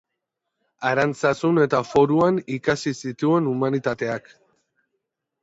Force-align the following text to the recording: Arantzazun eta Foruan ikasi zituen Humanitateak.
Arantzazun 0.91 1.63
eta 1.65 1.81
Foruan 1.89 2.41
ikasi 2.57 2.95
zituen 3.03 3.53
Humanitateak. 3.53 4.35